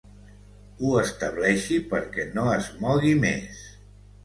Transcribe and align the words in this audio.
Ho 0.79 0.93
estableixi 1.01 1.77
perquè 1.93 2.27
no 2.39 2.49
es 2.57 2.73
mogui 2.83 3.15
més. 3.29 3.65